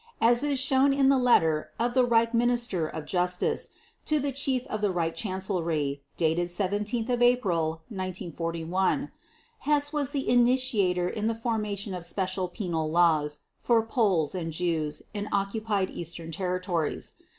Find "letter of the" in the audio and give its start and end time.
1.19-2.03